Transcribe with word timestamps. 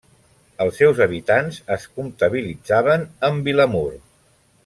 Els 0.63 0.79
seus 0.81 1.01
habitants 1.05 1.59
es 1.75 1.85
comptabilitzaven 1.99 3.05
amb 3.31 3.51
Vilamur. 3.51 3.87